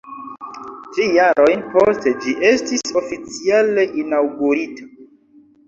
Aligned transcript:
Tri 0.95 1.05
jarojn 1.17 1.61
poste 1.75 2.15
ĝi 2.25 2.35
estis 2.53 2.95
oficiale 3.03 3.87
inaŭgurita. 4.07 4.91